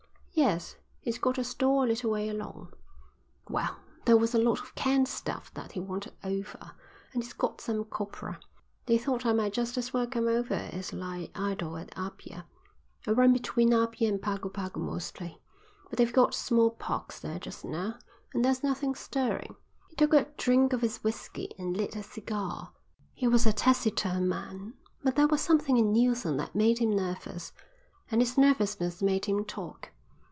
"Yes, 0.33 0.75
he's 1.01 1.19
got 1.19 1.37
a 1.37 1.43
store 1.43 1.83
a 1.83 1.87
little 1.89 2.09
way 2.09 2.27
along." 2.29 2.73
"Well, 3.49 3.77
there 4.05 4.17
was 4.17 4.33
a 4.33 4.39
lot 4.39 4.59
of 4.61 4.73
canned 4.75 5.07
stuff 5.09 5.53
that 5.53 5.73
he 5.73 5.79
wanted 5.81 6.13
over, 6.23 6.57
an' 7.13 7.21
he's 7.21 7.33
got 7.33 7.59
some 7.61 7.83
copra. 7.83 8.39
They 8.87 8.97
thought 8.97 9.25
I 9.25 9.33
might 9.33 9.51
just 9.53 9.77
as 9.77 9.93
well 9.93 10.07
come 10.07 10.27
over 10.29 10.55
as 10.55 10.93
lie 10.93 11.29
idle 11.35 11.75
at 11.77 11.95
Apia. 11.97 12.45
I 13.05 13.11
run 13.11 13.33
between 13.33 13.71
Apia 13.73 14.09
and 14.09 14.21
Pago 14.21 14.47
Pago 14.49 14.79
mostly, 14.79 15.39
but 15.89 15.97
they've 15.97 16.11
got 16.13 16.33
smallpox 16.33 17.19
there 17.19 17.37
just 17.37 17.63
now, 17.65 17.99
and 18.33 18.43
there's 18.43 18.63
nothing 18.63 18.95
stirring." 18.95 19.55
He 19.89 19.95
took 19.97 20.13
a 20.13 20.27
drink 20.37 20.71
of 20.73 20.81
his 20.81 21.03
whisky 21.03 21.51
and 21.59 21.75
lit 21.77 21.95
a 21.95 22.01
cigar. 22.03 22.71
He 23.13 23.27
was 23.27 23.45
a 23.45 23.53
taciturn 23.53 24.27
man, 24.29 24.73
but 25.03 25.17
there 25.17 25.27
was 25.27 25.41
something 25.41 25.77
in 25.77 25.93
Neilson 25.93 26.37
that 26.37 26.55
made 26.55 26.79
him 26.79 26.89
nervous, 26.89 27.51
and 28.09 28.21
his 28.21 28.37
nervousness 28.39 29.03
made 29.03 29.25
him 29.25 29.43
talk. 29.45 29.89